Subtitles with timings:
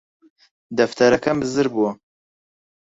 [0.77, 1.91] دەفتەرەکەم بزر بووە